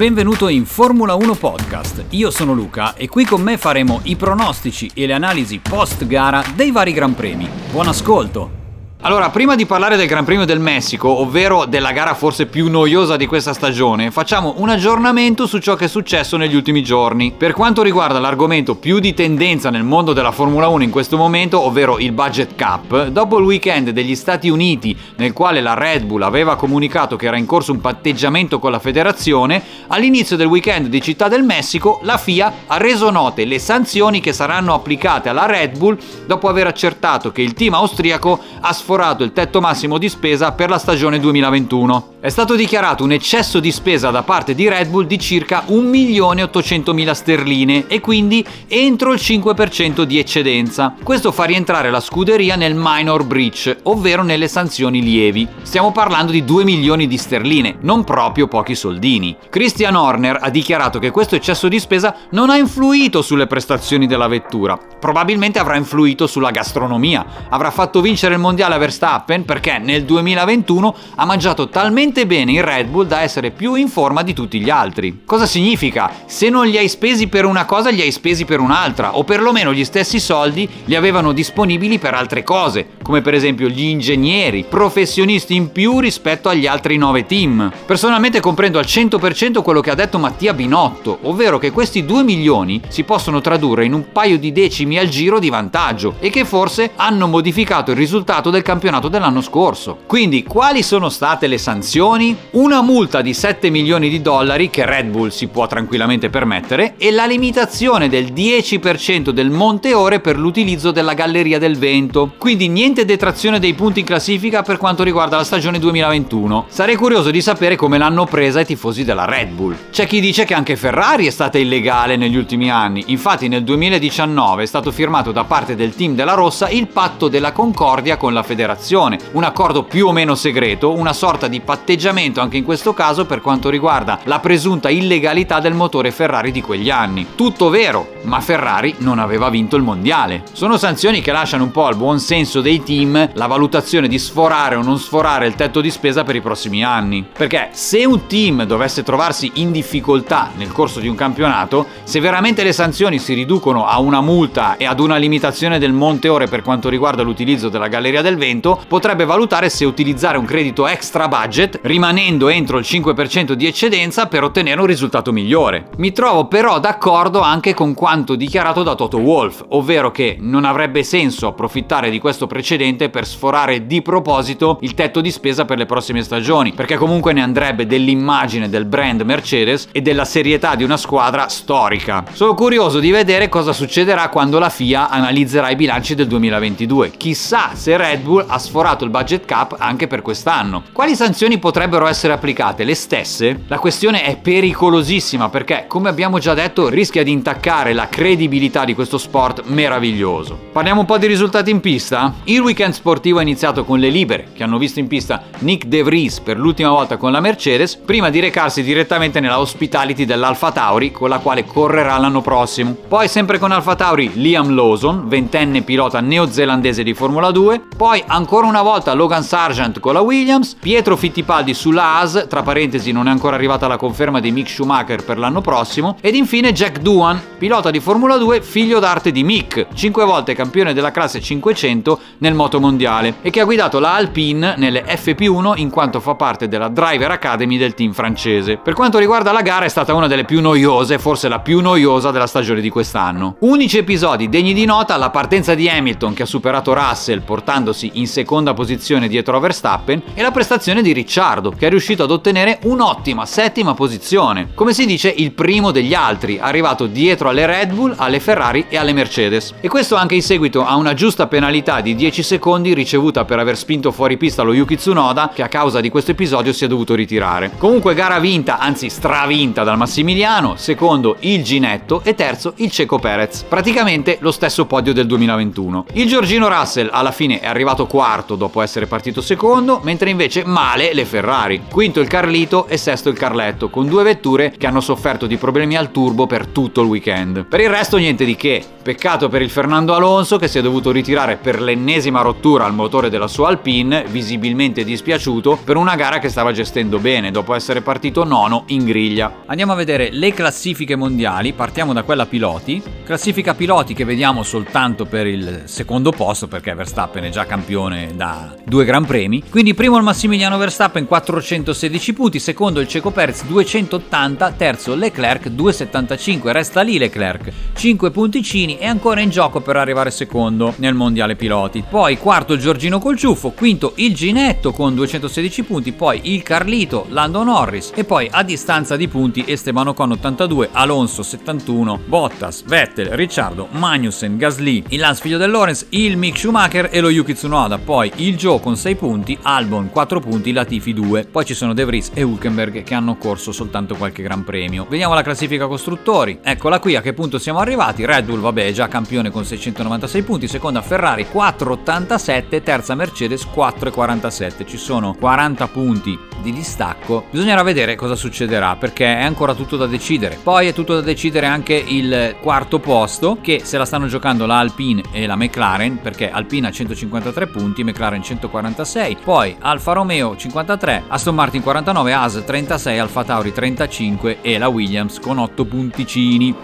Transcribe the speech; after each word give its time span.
Benvenuto 0.00 0.48
in 0.48 0.64
Formula 0.64 1.12
1 1.12 1.34
Podcast. 1.34 2.06
Io 2.12 2.30
sono 2.30 2.54
Luca 2.54 2.94
e 2.94 3.06
qui 3.06 3.26
con 3.26 3.42
me 3.42 3.58
faremo 3.58 4.00
i 4.04 4.16
pronostici 4.16 4.90
e 4.94 5.04
le 5.04 5.12
analisi 5.12 5.58
post 5.58 6.06
gara 6.06 6.42
dei 6.54 6.70
vari 6.70 6.94
Gran 6.94 7.14
Premi. 7.14 7.46
Buon 7.70 7.88
ascolto! 7.88 8.59
Allora, 9.02 9.30
prima 9.30 9.54
di 9.54 9.64
parlare 9.64 9.96
del 9.96 10.06
Gran 10.06 10.26
Premio 10.26 10.44
del 10.44 10.60
Messico, 10.60 11.08
ovvero 11.08 11.64
della 11.64 11.90
gara 11.90 12.12
forse 12.12 12.44
più 12.44 12.68
noiosa 12.68 13.16
di 13.16 13.24
questa 13.24 13.54
stagione, 13.54 14.10
facciamo 14.10 14.56
un 14.58 14.68
aggiornamento 14.68 15.46
su 15.46 15.56
ciò 15.56 15.74
che 15.74 15.86
è 15.86 15.88
successo 15.88 16.36
negli 16.36 16.54
ultimi 16.54 16.82
giorni. 16.82 17.32
Per 17.34 17.54
quanto 17.54 17.80
riguarda 17.80 18.18
l'argomento 18.18 18.74
più 18.74 18.98
di 18.98 19.14
tendenza 19.14 19.70
nel 19.70 19.84
mondo 19.84 20.12
della 20.12 20.32
Formula 20.32 20.68
1 20.68 20.82
in 20.82 20.90
questo 20.90 21.16
momento, 21.16 21.62
ovvero 21.62 21.98
il 21.98 22.12
budget 22.12 22.54
cap, 22.56 23.06
dopo 23.06 23.38
il 23.38 23.46
weekend 23.46 23.88
degli 23.88 24.14
Stati 24.14 24.50
Uniti, 24.50 24.94
nel 25.16 25.32
quale 25.32 25.62
la 25.62 25.72
Red 25.72 26.04
Bull 26.04 26.20
aveva 26.20 26.56
comunicato 26.56 27.16
che 27.16 27.26
era 27.26 27.38
in 27.38 27.46
corso 27.46 27.72
un 27.72 27.80
patteggiamento 27.80 28.58
con 28.58 28.70
la 28.70 28.80
federazione, 28.80 29.62
all'inizio 29.86 30.36
del 30.36 30.46
weekend 30.46 30.88
di 30.88 31.00
Città 31.00 31.28
del 31.28 31.42
Messico, 31.42 32.00
la 32.02 32.18
FIA 32.18 32.52
ha 32.66 32.76
reso 32.76 33.08
note 33.08 33.46
le 33.46 33.58
sanzioni 33.58 34.20
che 34.20 34.34
saranno 34.34 34.74
applicate 34.74 35.30
alla 35.30 35.46
Red 35.46 35.78
Bull 35.78 35.96
dopo 36.26 36.48
aver 36.50 36.66
accertato 36.66 37.32
che 37.32 37.40
il 37.40 37.54
team 37.54 37.72
austriaco 37.72 38.38
ha 38.60 38.70
sfruttato 38.74 38.88
sforato 38.90 39.22
il 39.22 39.32
tetto 39.32 39.60
massimo 39.60 39.98
di 39.98 40.08
spesa 40.08 40.50
per 40.50 40.68
la 40.68 40.78
stagione 40.78 41.20
2021. 41.20 42.14
È 42.22 42.28
stato 42.28 42.54
dichiarato 42.54 43.02
un 43.02 43.12
eccesso 43.12 43.60
di 43.60 43.72
spesa 43.72 44.10
da 44.10 44.22
parte 44.22 44.54
di 44.54 44.68
Red 44.68 44.90
Bull 44.90 45.06
di 45.06 45.18
circa 45.18 45.64
1.800.000 45.66 47.12
sterline 47.12 47.86
e 47.86 48.00
quindi 48.00 48.44
entro 48.68 49.14
il 49.14 49.18
5% 49.18 50.02
di 50.02 50.18
eccedenza. 50.18 50.94
Questo 51.02 51.32
fa 51.32 51.44
rientrare 51.44 51.88
la 51.88 51.98
scuderia 51.98 52.56
nel 52.56 52.74
minor 52.76 53.24
breach, 53.24 53.74
ovvero 53.84 54.22
nelle 54.22 54.48
sanzioni 54.48 55.00
lievi. 55.00 55.48
Stiamo 55.62 55.92
parlando 55.92 56.30
di 56.30 56.44
2 56.44 56.62
milioni 56.62 57.06
di 57.06 57.16
sterline, 57.16 57.78
non 57.80 58.04
proprio 58.04 58.48
pochi 58.48 58.74
soldini. 58.74 59.34
Christian 59.48 59.94
Horner 59.94 60.40
ha 60.42 60.50
dichiarato 60.50 60.98
che 60.98 61.10
questo 61.10 61.36
eccesso 61.36 61.68
di 61.68 61.80
spesa 61.80 62.14
non 62.32 62.50
ha 62.50 62.58
influito 62.58 63.22
sulle 63.22 63.46
prestazioni 63.46 64.06
della 64.06 64.28
vettura, 64.28 64.76
probabilmente 64.76 65.58
avrà 65.58 65.76
influito 65.76 66.26
sulla 66.26 66.50
gastronomia, 66.50 67.24
avrà 67.48 67.70
fatto 67.70 68.02
vincere 68.02 68.34
il 68.34 68.40
mondiale 68.40 68.76
Verstappen 68.76 69.46
perché 69.46 69.78
nel 69.78 70.04
2021 70.04 70.94
ha 71.14 71.24
mangiato 71.24 71.70
talmente 71.70 72.08
bene 72.26 72.52
in 72.52 72.64
Red 72.64 72.88
Bull 72.88 73.06
da 73.06 73.22
essere 73.22 73.50
più 73.52 73.74
in 73.74 73.88
forma 73.88 74.22
di 74.22 74.34
tutti 74.34 74.58
gli 74.60 74.68
altri. 74.68 75.22
Cosa 75.24 75.46
significa? 75.46 76.12
Se 76.26 76.50
non 76.50 76.66
li 76.66 76.76
hai 76.76 76.88
spesi 76.88 77.28
per 77.28 77.44
una 77.44 77.64
cosa, 77.64 77.90
li 77.90 78.00
hai 78.00 78.10
spesi 78.10 78.44
per 78.44 78.58
un'altra, 78.58 79.16
o 79.16 79.22
perlomeno 79.22 79.72
gli 79.72 79.84
stessi 79.84 80.18
soldi 80.18 80.68
li 80.86 80.96
avevano 80.96 81.30
disponibili 81.32 81.98
per 81.98 82.14
altre 82.14 82.42
cose, 82.42 82.88
come 83.02 83.20
per 83.22 83.34
esempio 83.34 83.68
gli 83.68 83.84
ingegneri, 83.84 84.64
professionisti 84.68 85.54
in 85.54 85.70
più 85.70 86.00
rispetto 86.00 86.48
agli 86.48 86.66
altri 86.66 86.96
9 86.96 87.26
team. 87.26 87.72
Personalmente 87.86 88.40
comprendo 88.40 88.80
al 88.80 88.86
100% 88.86 89.62
quello 89.62 89.80
che 89.80 89.90
ha 89.90 89.94
detto 89.94 90.18
Mattia 90.18 90.52
Binotto, 90.52 91.20
ovvero 91.22 91.58
che 91.58 91.70
questi 91.70 92.04
2 92.04 92.24
milioni 92.24 92.80
si 92.88 93.04
possono 93.04 93.40
tradurre 93.40 93.84
in 93.84 93.92
un 93.92 94.10
paio 94.10 94.36
di 94.36 94.50
decimi 94.50 94.98
al 94.98 95.08
giro 95.08 95.38
di 95.38 95.48
vantaggio 95.48 96.16
e 96.18 96.30
che 96.30 96.44
forse 96.44 96.90
hanno 96.96 97.28
modificato 97.28 97.92
il 97.92 97.96
risultato 97.96 98.50
del 98.50 98.62
campionato 98.62 99.08
dell'anno 99.08 99.40
scorso. 99.40 99.98
Quindi, 100.06 100.42
quali 100.42 100.82
sono 100.82 101.08
state 101.08 101.46
le 101.46 101.58
sanzioni? 101.58 101.98
Una 102.00 102.80
multa 102.80 103.20
di 103.20 103.34
7 103.34 103.68
milioni 103.68 104.08
di 104.08 104.22
dollari 104.22 104.70
che 104.70 104.86
Red 104.86 105.08
Bull 105.08 105.28
si 105.28 105.48
può 105.48 105.66
tranquillamente 105.66 106.30
permettere 106.30 106.94
e 106.96 107.10
la 107.10 107.26
limitazione 107.26 108.08
del 108.08 108.32
10% 108.32 109.28
del 109.28 109.50
monte 109.50 109.92
ore 109.92 110.20
per 110.20 110.38
l'utilizzo 110.38 110.92
della 110.92 111.12
galleria 111.12 111.58
del 111.58 111.76
vento. 111.76 112.32
Quindi 112.38 112.68
niente 112.68 113.04
detrazione 113.04 113.58
dei 113.58 113.74
punti 113.74 114.00
in 114.00 114.06
classifica 114.06 114.62
per 114.62 114.78
quanto 114.78 115.02
riguarda 115.02 115.36
la 115.36 115.44
stagione 115.44 115.78
2021. 115.78 116.66
Sarei 116.68 116.96
curioso 116.96 117.30
di 117.30 117.42
sapere 117.42 117.76
come 117.76 117.98
l'hanno 117.98 118.24
presa 118.24 118.60
i 118.60 118.64
tifosi 118.64 119.04
della 119.04 119.26
Red 119.26 119.50
Bull. 119.50 119.76
C'è 119.90 120.06
chi 120.06 120.20
dice 120.20 120.46
che 120.46 120.54
anche 120.54 120.76
Ferrari 120.76 121.26
è 121.26 121.30
stata 121.30 121.58
illegale 121.58 122.16
negli 122.16 122.36
ultimi 122.36 122.70
anni. 122.70 123.04
Infatti 123.08 123.46
nel 123.48 123.62
2019 123.62 124.62
è 124.62 124.66
stato 124.66 124.90
firmato 124.90 125.32
da 125.32 125.44
parte 125.44 125.76
del 125.76 125.94
team 125.94 126.14
della 126.14 126.32
Rossa 126.32 126.70
il 126.70 126.86
patto 126.86 127.28
della 127.28 127.52
concordia 127.52 128.16
con 128.16 128.32
la 128.32 128.42
federazione 128.42 129.18
un 129.32 129.44
accordo 129.44 129.84
più 129.84 130.06
o 130.06 130.12
meno 130.12 130.34
segreto, 130.34 130.92
una 130.92 131.12
sorta 131.12 131.46
di 131.46 131.60
patteggiamento 131.90 132.40
anche 132.40 132.56
in 132.56 132.62
questo 132.62 132.94
caso 132.94 133.26
per 133.26 133.40
quanto 133.40 133.68
riguarda 133.68 134.20
la 134.24 134.38
presunta 134.38 134.90
illegalità 134.90 135.58
del 135.58 135.74
motore 135.74 136.12
Ferrari 136.12 136.52
di 136.52 136.62
quegli 136.62 136.88
anni. 136.88 137.26
Tutto 137.34 137.68
vero, 137.68 138.12
ma 138.22 138.40
Ferrari 138.40 138.94
non 138.98 139.18
aveva 139.18 139.48
vinto 139.48 139.74
il 139.74 139.82
mondiale. 139.82 140.44
Sono 140.52 140.76
sanzioni 140.76 141.20
che 141.20 141.32
lasciano 141.32 141.64
un 141.64 141.72
po' 141.72 141.86
al 141.86 141.96
buon 141.96 142.20
senso 142.20 142.60
dei 142.60 142.80
team 142.84 143.30
la 143.32 143.46
valutazione 143.46 144.06
di 144.06 144.20
sforare 144.20 144.76
o 144.76 144.82
non 144.82 144.98
sforare 144.98 145.48
il 145.48 145.56
tetto 145.56 145.80
di 145.80 145.90
spesa 145.90 146.22
per 146.22 146.36
i 146.36 146.40
prossimi 146.40 146.84
anni. 146.84 147.26
Perché 147.36 147.70
se 147.72 148.04
un 148.04 148.26
team 148.28 148.64
dovesse 148.64 149.02
trovarsi 149.02 149.50
in 149.54 149.72
difficoltà 149.72 150.50
nel 150.56 150.70
corso 150.70 151.00
di 151.00 151.08
un 151.08 151.16
campionato, 151.16 151.86
se 152.04 152.20
veramente 152.20 152.62
le 152.62 152.72
sanzioni 152.72 153.18
si 153.18 153.34
riducono 153.34 153.86
a 153.86 153.98
una 153.98 154.20
multa 154.20 154.76
e 154.76 154.84
ad 154.84 155.00
una 155.00 155.16
limitazione 155.16 155.80
del 155.80 155.92
monte 155.92 156.28
ore 156.28 156.46
per 156.46 156.62
quanto 156.62 156.88
riguarda 156.88 157.22
l'utilizzo 157.22 157.68
della 157.68 157.88
galleria 157.88 158.22
del 158.22 158.36
vento, 158.36 158.80
potrebbe 158.86 159.24
valutare 159.24 159.68
se 159.68 159.84
utilizzare 159.84 160.38
un 160.38 160.44
credito 160.44 160.86
extra 160.86 161.26
budget 161.26 161.79
rimanendo 161.82 162.48
entro 162.48 162.78
il 162.78 162.84
5% 162.86 163.52
di 163.52 163.66
eccedenza 163.66 164.26
per 164.26 164.44
ottenere 164.44 164.80
un 164.80 164.86
risultato 164.86 165.32
migliore. 165.32 165.88
Mi 165.96 166.12
trovo 166.12 166.46
però 166.46 166.78
d'accordo 166.78 167.40
anche 167.40 167.74
con 167.74 167.94
quanto 167.94 168.34
dichiarato 168.34 168.82
da 168.82 168.94
Toto 168.94 169.18
Wolff, 169.18 169.64
ovvero 169.68 170.10
che 170.10 170.36
non 170.38 170.64
avrebbe 170.64 171.02
senso 171.02 171.46
approfittare 171.46 172.10
di 172.10 172.18
questo 172.18 172.46
precedente 172.46 173.08
per 173.08 173.26
sforare 173.26 173.86
di 173.86 174.02
proposito 174.02 174.78
il 174.82 174.94
tetto 174.94 175.20
di 175.20 175.30
spesa 175.30 175.64
per 175.64 175.78
le 175.78 175.86
prossime 175.86 176.22
stagioni, 176.22 176.72
perché 176.72 176.96
comunque 176.96 177.32
ne 177.32 177.42
andrebbe 177.42 177.86
dell'immagine 177.86 178.68
del 178.68 178.84
brand 178.84 179.22
Mercedes 179.22 179.88
e 179.92 180.02
della 180.02 180.24
serietà 180.24 180.74
di 180.74 180.84
una 180.84 180.96
squadra 180.96 181.48
storica. 181.48 182.24
Sono 182.32 182.54
curioso 182.54 182.98
di 183.00 183.10
vedere 183.10 183.48
cosa 183.48 183.72
succederà 183.72 184.28
quando 184.28 184.58
la 184.58 184.68
FIA 184.68 185.08
analizzerà 185.08 185.70
i 185.70 185.76
bilanci 185.76 186.14
del 186.14 186.26
2022. 186.26 187.12
Chissà 187.16 187.70
se 187.74 187.96
Red 187.96 188.20
Bull 188.20 188.44
ha 188.46 188.58
sforato 188.58 189.04
il 189.04 189.10
budget 189.10 189.44
cap 189.44 189.76
anche 189.78 190.06
per 190.06 190.22
quest'anno. 190.22 190.82
Quali 190.92 191.14
sanzioni 191.14 191.58
potrebbero 191.58 191.69
essere 192.08 192.32
applicate? 192.32 192.84
Le 192.84 192.94
stesse? 192.94 193.64
La 193.66 193.78
questione 193.78 194.22
è 194.22 194.36
pericolosissima 194.36 195.48
perché, 195.48 195.84
come 195.86 196.08
abbiamo 196.08 196.38
già 196.38 196.54
detto, 196.54 196.88
rischia 196.88 197.22
di 197.22 197.30
intaccare 197.30 197.92
la 197.92 198.08
credibilità 198.08 198.84
di 198.84 198.94
questo 198.94 199.18
sport 199.18 199.62
meraviglioso. 199.66 200.58
Parliamo 200.72 201.00
un 201.00 201.06
po' 201.06 201.18
di 201.18 201.26
risultati 201.26 201.70
in 201.70 201.80
pista? 201.80 202.34
Il 202.44 202.60
weekend 202.60 202.94
sportivo 202.94 203.38
è 203.38 203.42
iniziato 203.42 203.84
con 203.84 203.98
le 203.98 204.08
libere, 204.08 204.48
che 204.54 204.62
hanno 204.62 204.78
visto 204.78 204.98
in 204.98 205.06
pista 205.06 205.42
Nick 205.58 205.86
De 205.86 206.02
Vries 206.02 206.40
per 206.40 206.58
l'ultima 206.58 206.90
volta 206.90 207.16
con 207.16 207.32
la 207.32 207.40
Mercedes, 207.40 207.96
prima 207.96 208.30
di 208.30 208.40
recarsi 208.40 208.82
direttamente 208.82 209.40
nella 209.40 209.60
hospitality 209.60 210.24
dell'Alfa 210.24 210.72
Tauri, 210.72 211.10
con 211.12 211.28
la 211.28 211.38
quale 211.38 211.64
correrà 211.64 212.18
l'anno 212.18 212.40
prossimo. 212.40 212.96
Poi, 213.06 213.28
sempre 213.28 213.58
con 213.58 213.72
Alfa 213.72 213.94
Tauri, 213.94 214.32
Liam 214.34 214.74
Lawson, 214.74 215.28
ventenne 215.28 215.82
pilota 215.82 216.20
neozelandese 216.20 217.02
di 217.02 217.14
Formula 217.14 217.50
2, 217.50 217.82
poi 217.96 218.22
ancora 218.26 218.66
una 218.66 218.82
volta 218.82 219.12
Logan 219.12 219.42
Sargent 219.42 220.00
con 220.00 220.14
la 220.14 220.20
Williams, 220.20 220.76
Pietro 220.80 221.16
Fittipaldi 221.16 221.59
sulla 221.74 222.04
Haas, 222.16 222.46
tra 222.48 222.62
parentesi 222.62 223.12
non 223.12 223.28
è 223.28 223.30
ancora 223.30 223.56
arrivata 223.56 223.86
la 223.86 223.96
conferma 223.96 224.40
di 224.40 224.50
Mick 224.50 224.68
Schumacher 224.68 225.24
per 225.24 225.38
l'anno 225.38 225.60
prossimo, 225.60 226.16
ed 226.20 226.34
infine 226.34 226.72
Jack 226.72 226.98
Doohan, 227.00 227.40
pilota 227.58 227.90
di 227.90 228.00
Formula 228.00 228.36
2, 228.36 228.62
figlio 228.62 228.98
d'arte 228.98 229.30
di 229.30 229.44
Mick, 229.44 229.88
5 229.92 230.24
volte 230.24 230.54
campione 230.54 230.94
della 230.94 231.10
classe 231.10 231.40
500 231.40 232.18
nel 232.38 232.54
moto 232.54 232.80
mondiale 232.80 233.34
e 233.42 233.50
che 233.50 233.60
ha 233.60 233.64
guidato 233.64 233.98
la 233.98 234.14
Alpine 234.14 234.74
nelle 234.76 235.04
FP1 235.04 235.74
in 235.76 235.90
quanto 235.90 236.20
fa 236.20 236.34
parte 236.34 236.68
della 236.68 236.88
Driver 236.88 237.30
Academy 237.30 237.76
del 237.76 237.94
team 237.94 238.12
francese. 238.12 238.78
Per 238.78 238.94
quanto 238.94 239.18
riguarda 239.18 239.52
la 239.52 239.62
gara 239.62 239.84
è 239.84 239.88
stata 239.88 240.14
una 240.14 240.26
delle 240.26 240.44
più 240.44 240.60
noiose, 240.60 241.18
forse 241.18 241.48
la 241.48 241.60
più 241.60 241.80
noiosa 241.80 242.30
della 242.30 242.46
stagione 242.46 242.80
di 242.80 242.88
quest'anno. 242.88 243.56
Unici 243.60 243.98
episodi 243.98 244.48
degni 244.48 244.72
di 244.72 244.84
nota, 244.84 245.16
la 245.16 245.30
partenza 245.30 245.74
di 245.74 245.88
Hamilton 245.88 246.34
che 246.34 246.42
ha 246.42 246.46
superato 246.46 246.94
Russell 246.94 247.42
portandosi 247.42 248.12
in 248.14 248.26
seconda 248.26 248.74
posizione 248.74 249.28
dietro 249.28 249.56
a 249.56 249.60
Verstappen 249.60 250.22
e 250.34 250.42
la 250.42 250.50
prestazione 250.50 251.02
di 251.02 251.12
Ricciardo 251.12 251.48
che 251.76 251.86
è 251.86 251.90
riuscito 251.90 252.22
ad 252.22 252.30
ottenere 252.30 252.78
un'ottima 252.84 253.44
settima 253.44 253.92
posizione. 253.94 254.68
Come 254.74 254.92
si 254.92 255.04
dice 255.04 255.32
il 255.36 255.50
primo 255.50 255.90
degli 255.90 256.14
altri, 256.14 256.58
arrivato 256.60 257.06
dietro 257.06 257.48
alle 257.48 257.66
Red 257.66 257.92
Bull, 257.92 258.14
alle 258.16 258.38
Ferrari 258.38 258.86
e 258.88 258.96
alle 258.96 259.12
Mercedes. 259.12 259.74
E 259.80 259.88
questo 259.88 260.14
anche 260.14 260.36
in 260.36 260.42
seguito 260.42 260.86
a 260.86 260.94
una 260.94 261.12
giusta 261.14 261.48
penalità 261.48 262.00
di 262.00 262.14
10 262.14 262.42
secondi 262.44 262.94
ricevuta 262.94 263.44
per 263.44 263.58
aver 263.58 263.76
spinto 263.76 264.12
fuori 264.12 264.36
pista 264.36 264.62
lo 264.62 264.72
Yuki 264.72 264.96
Tsunoda 264.96 265.50
che 265.52 265.62
a 265.62 265.68
causa 265.68 266.00
di 266.00 266.08
questo 266.08 266.30
episodio 266.30 266.72
si 266.72 266.84
è 266.84 266.88
dovuto 266.88 267.14
ritirare. 267.16 267.72
Comunque 267.76 268.14
gara 268.14 268.38
vinta, 268.38 268.78
anzi 268.78 269.10
stravinta 269.10 269.82
dal 269.82 269.96
Massimiliano, 269.96 270.76
secondo 270.76 271.36
il 271.40 271.64
Ginetto 271.64 272.20
e 272.22 272.34
terzo 272.36 272.74
il 272.76 272.92
Ceco 272.92 273.18
Perez. 273.18 273.64
Praticamente 273.64 274.38
lo 274.40 274.52
stesso 274.52 274.86
podio 274.86 275.12
del 275.12 275.26
2021. 275.26 276.06
Il 276.12 276.28
Giorgino 276.28 276.68
Russell 276.68 277.08
alla 277.10 277.32
fine 277.32 277.58
è 277.58 277.66
arrivato 277.66 278.06
quarto 278.06 278.54
dopo 278.54 278.80
essere 278.82 279.06
partito 279.06 279.40
secondo, 279.40 280.00
mentre 280.02 280.30
invece 280.30 280.64
male 280.64 281.12
le 281.12 281.24
Ferrari. 281.30 281.82
Quinto 281.88 282.18
il 282.18 282.26
Carlito 282.26 282.88
e 282.88 282.96
sesto 282.96 283.28
il 283.28 283.38
Carletto, 283.38 283.88
con 283.88 284.08
due 284.08 284.24
vetture 284.24 284.74
che 284.76 284.88
hanno 284.88 285.00
sofferto 285.00 285.46
di 285.46 285.56
problemi 285.56 285.96
al 285.96 286.10
turbo 286.10 286.48
per 286.48 286.66
tutto 286.66 287.02
il 287.02 287.06
weekend. 287.06 287.66
Per 287.66 287.78
il 287.78 287.88
resto 287.88 288.16
niente 288.16 288.44
di 288.44 288.56
che. 288.56 288.84
Peccato 289.00 289.48
per 289.48 289.62
il 289.62 289.70
Fernando 289.70 290.14
Alonso 290.14 290.58
che 290.58 290.68
si 290.68 290.78
è 290.78 290.82
dovuto 290.82 291.12
ritirare 291.12 291.56
per 291.56 291.80
l'ennesima 291.80 292.42
rottura 292.42 292.84
al 292.84 292.92
motore 292.92 293.30
della 293.30 293.46
sua 293.46 293.68
Alpine, 293.68 294.24
visibilmente 294.28 295.04
dispiaciuto 295.04 295.78
per 295.84 295.96
una 295.96 296.16
gara 296.16 296.38
che 296.38 296.48
stava 296.48 296.72
gestendo 296.72 297.18
bene 297.18 297.50
dopo 297.50 297.74
essere 297.74 298.02
partito 298.02 298.44
nono 298.44 298.82
in 298.88 299.04
griglia. 299.04 299.62
Andiamo 299.66 299.92
a 299.92 299.96
vedere 299.96 300.30
le 300.32 300.52
classifiche 300.52 301.16
mondiali, 301.16 301.72
partiamo 301.72 302.12
da 302.12 302.24
quella 302.24 302.46
piloti. 302.46 303.00
Classifica 303.24 303.74
piloti 303.74 304.14
che 304.14 304.24
vediamo 304.24 304.64
soltanto 304.64 305.24
per 305.24 305.46
il 305.46 305.82
secondo 305.84 306.32
posto 306.32 306.66
perché 306.66 306.92
Verstappen 306.94 307.44
è 307.44 307.50
già 307.50 307.64
campione 307.64 308.32
da 308.34 308.74
due 308.84 309.04
Gran 309.04 309.24
Premi. 309.24 309.62
Quindi 309.70 309.94
primo 309.94 310.16
il 310.16 310.22
Massimiliano 310.24 310.76
Verstappen 310.76 311.19
416 311.26 312.32
punti, 312.32 312.58
secondo 312.58 313.00
il 313.00 313.08
Ceco 313.08 313.30
Perez 313.30 313.64
280, 313.64 314.72
terzo 314.72 315.14
Leclerc 315.14 315.68
275, 315.68 316.72
resta 316.72 317.00
lì 317.02 317.18
Leclerc, 317.18 317.72
5 317.94 318.30
punticini 318.30 318.96
è 318.96 319.06
ancora 319.06 319.40
in 319.40 319.50
gioco 319.50 319.80
per 319.80 319.96
arrivare 319.96 320.30
secondo 320.30 320.94
nel 320.96 321.14
mondiale 321.14 321.56
piloti. 321.56 322.04
Poi 322.08 322.38
quarto 322.38 322.76
Giorgino 322.76 323.18
Colciuffo, 323.18 323.70
quinto 323.70 324.12
il 324.16 324.34
Ginetto 324.34 324.92
con 324.92 325.14
216 325.14 325.82
punti, 325.82 326.12
poi 326.12 326.40
il 326.44 326.62
Carlito, 326.62 327.26
Lando 327.28 327.62
Norris 327.62 328.12
e 328.14 328.24
poi 328.24 328.48
a 328.50 328.62
distanza 328.62 329.16
di 329.16 329.28
punti 329.28 329.64
Esteban 329.66 330.08
Ocon 330.08 330.32
82, 330.32 330.88
Alonso 330.92 331.42
71, 331.42 332.20
Bottas, 332.26 332.82
Vettel, 332.84 333.28
Ricciardo, 333.28 333.88
Magnussen, 333.90 334.56
Gasly, 334.56 335.04
il 335.08 335.20
Lance 335.20 335.42
figlio 335.42 335.58
del 335.58 335.70
Lorenz, 335.70 336.06
il 336.10 336.36
Mick 336.36 336.58
Schumacher 336.58 337.08
e 337.10 337.20
lo 337.20 337.30
Yuki 337.30 337.54
Tsunoda, 337.54 337.98
poi 337.98 338.30
il 338.36 338.56
Joe 338.56 338.80
con 338.80 338.96
6 338.96 339.14
punti, 339.16 339.58
Albon 339.62 340.10
4 340.10 340.40
punti, 340.40 340.72
Latifi 340.72 341.09
2, 341.12 341.46
poi 341.46 341.64
ci 341.64 341.74
sono 341.74 341.94
De 341.94 342.04
Vries 342.04 342.30
e 342.34 342.42
Hulkenberg 342.42 343.02
che 343.02 343.14
hanno 343.14 343.36
corso 343.36 343.72
soltanto 343.72 344.14
qualche 344.16 344.42
gran 344.42 344.64
premio. 344.64 345.06
Vediamo 345.08 345.34
la 345.34 345.42
classifica 345.42 345.86
costruttori, 345.86 346.60
eccola 346.62 346.98
qui 346.98 347.16
a 347.16 347.20
che 347.20 347.32
punto 347.32 347.58
siamo 347.58 347.78
arrivati, 347.78 348.24
Red 348.24 348.44
Bull 348.44 348.60
vabbè 348.60 348.92
già 348.92 349.08
campione 349.08 349.50
con 349.50 349.64
696 349.64 350.42
punti, 350.42 350.68
seconda 350.68 351.02
Ferrari 351.02 351.46
487, 351.46 352.82
terza 352.82 353.14
Mercedes 353.14 353.64
447. 353.66 354.86
Ci 354.86 354.96
sono 354.96 355.34
40 355.34 355.88
punti 355.88 356.38
di 356.60 356.72
distacco. 356.72 357.46
Bisognerà 357.50 357.82
vedere 357.82 358.14
cosa 358.14 358.34
succederà 358.34 358.96
perché 358.96 359.24
è 359.24 359.42
ancora 359.42 359.74
tutto 359.74 359.96
da 359.96 360.06
decidere. 360.06 360.58
Poi 360.62 360.88
è 360.88 360.92
tutto 360.92 361.14
da 361.14 361.20
decidere 361.20 361.66
anche 361.66 361.94
il 361.94 362.56
quarto 362.60 362.98
posto 362.98 363.58
che 363.60 363.80
se 363.84 363.98
la 363.98 364.04
stanno 364.04 364.26
giocando 364.26 364.66
la 364.66 364.78
Alpine 364.78 365.22
e 365.32 365.46
la 365.46 365.56
McLaren 365.56 366.20
perché 366.20 366.50
Alpine 366.50 366.88
ha 366.88 366.90
153 366.90 367.66
punti, 367.68 368.04
McLaren 368.04 368.42
146, 368.42 369.38
poi 369.42 369.76
Alfa 369.78 370.12
Romeo 370.12 370.56
53, 370.56 370.99
Aston 371.08 371.54
Martin 371.54 371.82
49, 371.82 372.32
Haas 372.32 372.62
36, 372.64 373.18
Alfa 373.18 373.44
Tauri 373.44 373.72
35 373.72 374.58
e 374.60 374.78
la 374.78 374.88
Williams 374.88 375.38
con 375.40 375.58
8 375.58 375.84
punticini. 375.84 376.74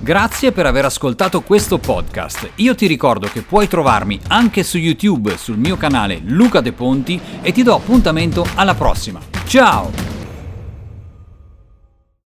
Grazie 0.00 0.52
per 0.52 0.66
aver 0.66 0.86
ascoltato 0.86 1.42
questo 1.42 1.78
podcast. 1.78 2.50
Io 2.56 2.74
ti 2.74 2.86
ricordo 2.86 3.28
che 3.28 3.42
puoi 3.42 3.68
trovarmi 3.68 4.18
anche 4.28 4.62
su 4.62 4.78
YouTube 4.78 5.36
sul 5.36 5.58
mio 5.58 5.76
canale 5.76 6.20
Luca 6.24 6.60
De 6.60 6.72
Ponti 6.72 7.20
e 7.42 7.52
ti 7.52 7.62
do 7.62 7.74
appuntamento 7.74 8.46
alla 8.54 8.74
prossima. 8.74 9.20
Ciao! 9.46 10.17